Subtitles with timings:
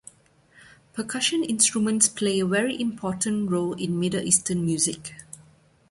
[0.93, 5.13] Percussion instruments play a very important role in Middle Eastern music.